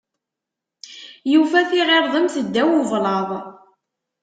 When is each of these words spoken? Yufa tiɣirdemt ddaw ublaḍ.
Yufa 1.31 1.61
tiɣirdemt 1.69 2.35
ddaw 2.45 2.69
ublaḍ. 2.79 3.29